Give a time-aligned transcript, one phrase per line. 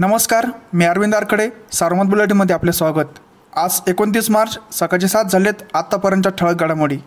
[0.00, 3.18] नमस्कार मी अरविंद आरखडे सारमत बुलेटिनमध्ये आपले स्वागत.
[3.56, 6.98] आज एकोणतीस मार्च सकाळचे सात झालेत आत्तापर्यंतच्या ठळक घडामोडी.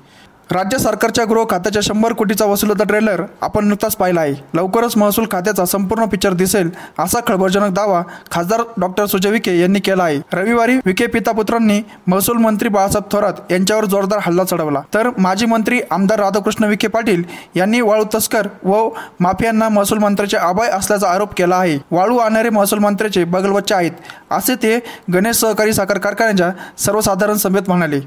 [0.52, 4.34] राज्य सरकारच्या गृह खात्याच्या शंभर कोटीचा वसुलाचा ट्रेलर आपण नुकताच पाहिला आहे.
[4.54, 6.70] लवकरच महसूल खात्याचा संपूर्ण पिक्चर दिसेल
[7.00, 8.02] असा खळबळजनक दावा
[8.32, 10.20] खासदार डॉक्टर सुजय विखे यांनी केला आहे.
[10.34, 14.82] रविवारी विखे पितापुत्रांनी महसूल मंत्री बाळासाहेब थोरात यांच्यावर जोरदार हल्ला चढवला.
[14.94, 17.23] तर माजी मंत्री आमदार राधाकृष्ण विखे पाटील
[17.55, 18.88] यांनी वाळू तस्कर व
[19.20, 21.78] माफियांना महसूल मंत्र्याचे अभय असल्याचा आरोप केला आहे.
[21.91, 23.91] वाळू आणणारे महसूल मंत्र्याचे बगलबच्चे आहेत
[24.31, 24.80] असे ते
[25.14, 28.00] गणेश सहकारी साखर कारखान्याच्या सर्वसाधारण सभेत म्हणाले.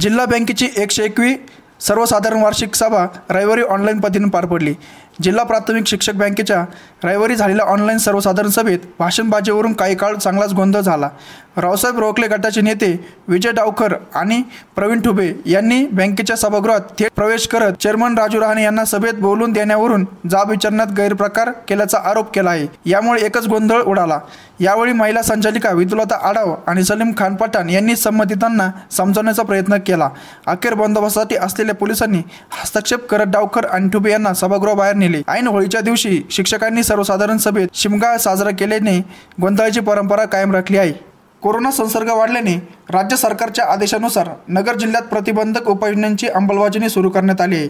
[0.00, 1.34] जिल्हा बँकेची एकशे एकवी
[1.82, 4.74] सर्वसाधारण वार्षिक सभा रविवारी ऑनलाईन पद्धतीने पार पडली.
[5.20, 6.64] जिल्हा प्राथमिक शिक्षक बँकेच्या
[7.04, 11.08] रविवारी झालेल्या ऑनलाईन सर्वसाधारण सभेत भाषणबाजीवरून काही काळ चांगलाच गोंधळ झाला.
[11.56, 12.92] रावसाहेब रोखले गटाचे नेते
[13.28, 14.40] विजय डावकर आणि
[14.76, 20.04] प्रवीण ठुबे यांनी बँकेच्या सभागृहात थेट प्रवेश करत चेअरमन राजू रहाणे यांना सभेत बोलून देण्यावरून
[20.30, 22.66] जाब विचारण्यात गैरप्रकार केल्याचा आरोप केला आहे.
[22.86, 24.18] यामुळे एकच गोंधळ उडाला.
[24.60, 30.08] यावेळी महिला संचालिका विदुलता आडाव आणि सलीम खान पठाण यांनी संबंधितांना समजवण्याचा प्रयत्न केला.
[30.46, 35.22] अखेर बंदोबस्तासाठी असलेल्या पोलिसांनी हस्तक्षेप करत डावकर आणि ठुबे यांना सभागृहाबाहेर नेले.
[35.28, 38.98] ऐन होळीच्या दिवशी शिक्षकांनी सर्वसाधारण सभेत शिमगा साजरा केल्याने
[39.40, 40.92] गोंधळाची परंपरा कायम राखली आहे.
[41.42, 42.54] कोरोना संसर्ग वाढल्याने
[42.90, 47.68] राज्य सरकारच्या आदेशानुसार नगर जिल्ह्यात प्रतिबंधक उपाययोजनांची अंमलबजावणी सुरू करण्यात आली आहे.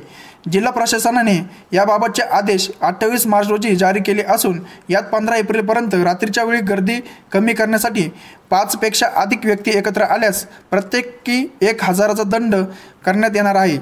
[0.51, 1.37] जिल्हा प्रशासनाने
[1.73, 7.01] याबाबतचे आदेश अठ्ठावीस मार्च रोजी जारी केले असून यात पंधरा एप्रिलपर्यंत रात्रीच्या वेळी गर्दी
[7.33, 8.09] कमी करण्यासाठी
[8.51, 12.55] पाचपेक्षा अधिक व्यक्ती एकत्र आल्यास प्रत्येकी एक हजाराचा दंड
[13.07, 13.79] करण्यात येणार आहे.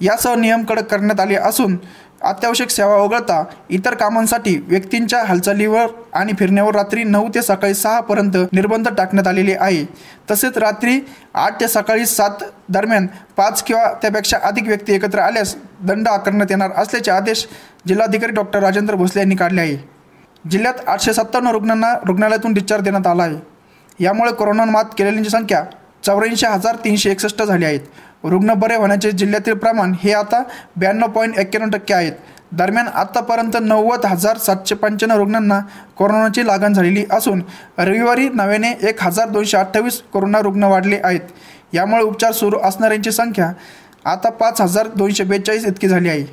[0.00, 1.76] यासह नियम कडक करण्यात आले असून
[2.24, 8.88] अत्यावश्यक सेवा वगळता इतर कामांसाठी व्यक्तींच्या हालचालीवर आणि फिरण्यावर रात्री नऊ ते सकाळी सहापर्यंत निर्बंध
[8.88, 9.84] टाकण्यात आलेले आहे.
[10.30, 10.98] तसेच रात्री
[11.34, 16.70] आठ ते सकाळी सात दरम्यान पाच किंवा त्यापेक्षा अधिक व्यक्ती एकत्र आल्यास दंड आकारण्यात येणार
[16.76, 17.46] असल्याचे आदेश
[17.88, 19.76] जिल्हाधिकारी डॉक्टर राजेंद्र भोसले यांनी काढले आहे.
[20.44, 23.36] जिल्ह्यात आठशे सत्तावन्न रुग्णांना रुग्णालयातून डिस्चार्ज देण्यात आला आहे.
[24.00, 25.64] यामुळे कोरोना मात केलेल्यांची संख्या
[26.04, 27.80] चौऱ्याऐंशी हजार तीनशे एकसष्ट झाली आहेत
[28.24, 30.42] रुग्ण बरे होण्याचे जिल्ह्यातील प्रमाण हे आता
[30.76, 32.12] ब्याण्णव पॉईंट एक्क्याण्णव टक्के आहेत.
[32.52, 35.60] दरम्यान आत्तापर्यंत नव्वद हजार सातशे पंच्याण्णव रुग्णांना
[35.96, 37.42] कोरोनाची लागण झालेली असून
[37.78, 41.20] रविवारी नव्याने एक हजार दोनशे अठ्ठावीस कोरोना रुग्ण वाढले आहेत.
[41.72, 43.52] यामुळे उपचार सुरू असणाऱ्यांची संख्या
[44.04, 46.24] आता पाच हजार दोनशे बेचाळीस इतकी झाली आहे.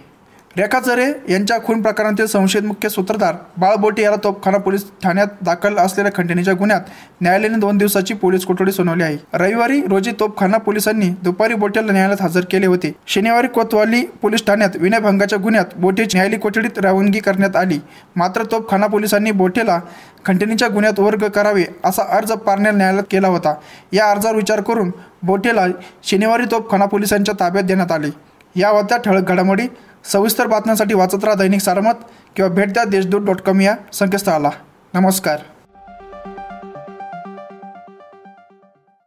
[0.57, 5.78] रेखा चरे यांच्या खून प्रकरणातील संशयित मुख्य सूत्रधार बाळ बोटे याला तोपखाना पोलीस ठाण्यात दाखल
[5.79, 6.89] असलेल्या खंडणीच्या गुन्ह्यात
[7.22, 9.17] न्यायालयाने दोन दिवसाची पोलीस कोठडी सुनावली आहे.
[9.34, 12.91] रविवारी रोजी तोपखाना पोलिसांनी दुपारी बोटेला न्यायालयात हजर केले होते.
[13.07, 17.79] शनिवारी कोतवाली पोलीस ठाण्यात विनयभंगाच्या गुन्ह्यात बोटेची न्यायालयीन कोठडीत रवानगी करण्यात आली.
[18.16, 19.79] मात्र तोपखाना पोलिसांनी बोटेला
[20.25, 23.53] खंडणीच्या गुन्ह्यात वर्ग करावे असा अर्ज पारनेर न्यायालयात केला होता.
[23.94, 24.91] या अर्जावर विचार करून
[25.23, 25.66] बोटेला
[26.03, 28.09] शनिवारी तोपखाना पोलिसांच्या ताब्यात देण्यात आले.
[28.56, 29.67] या होत्या ठळक घडामोडी
[30.06, 32.03] सविस्तर बातम्यांसाठी वाचत राहा दैनिक सारमत
[32.35, 34.50] किंवा भेट द्या देशदूत डॉट कॉम या संकेतस्थळाला.
[34.94, 35.39] नमस्कार.